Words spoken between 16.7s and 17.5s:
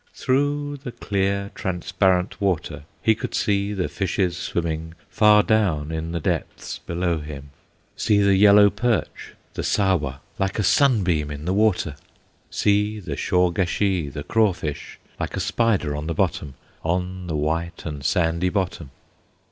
On the